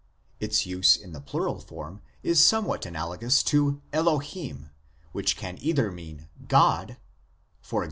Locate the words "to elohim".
3.43-4.71